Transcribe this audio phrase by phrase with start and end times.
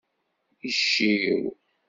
[0.69, 1.41] Icciw.